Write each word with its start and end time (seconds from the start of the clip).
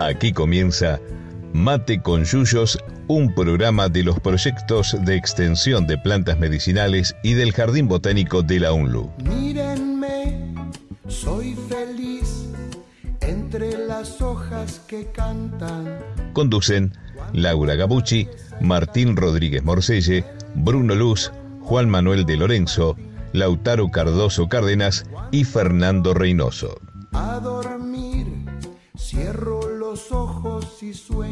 Aquí 0.00 0.32
comienza 0.32 1.00
Mate 1.52 2.02
con 2.02 2.24
Yuyos, 2.24 2.78
un 3.08 3.34
programa 3.34 3.88
de 3.88 4.02
los 4.02 4.20
proyectos 4.20 4.96
de 5.04 5.16
extensión 5.16 5.86
de 5.86 5.96
plantas 5.96 6.38
medicinales 6.38 7.16
y 7.22 7.32
del 7.32 7.52
Jardín 7.52 7.88
Botánico 7.88 8.42
de 8.42 8.60
la 8.60 8.72
UNLU. 8.72 9.10
Mírenme, 9.24 10.54
soy 11.08 11.56
feliz 11.68 12.46
entre 13.22 13.78
las 13.86 14.20
hojas 14.20 14.80
que 14.86 15.06
cantan. 15.12 15.98
Conducen 16.32 16.92
Laura 17.32 17.74
Gabucci, 17.74 18.28
Martín 18.60 19.16
Rodríguez 19.16 19.64
Morcelle, 19.64 20.24
Bruno 20.54 20.94
Luz, 20.94 21.32
Juan 21.60 21.88
Manuel 21.88 22.26
de 22.26 22.36
Lorenzo, 22.36 22.96
Lautaro 23.32 23.90
Cardoso 23.90 24.48
Cárdenas 24.48 25.06
y 25.30 25.44
Fernando 25.44 26.14
Reynoso. 26.14 26.78
A 27.12 27.40
dormir, 27.40 28.26
cierro 29.06 29.68
los 29.68 30.10
ojos 30.10 30.82
y 30.82 30.92
sueño. 30.92 31.26